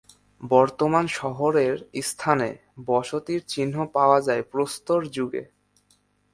বর্তমান 0.43 1.05
শহরের 1.11 1.73
স্থানে 2.01 2.49
বসতির 2.85 3.41
চিহ্ন 3.47 3.75
পাওয়া 3.85 4.19
যায় 4.21 4.43
প্রস্তর 4.51 4.99
যুগে। 5.07 5.43